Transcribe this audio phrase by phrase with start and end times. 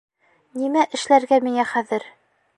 [0.61, 2.09] Нимә эшләргә миңә хәҙер?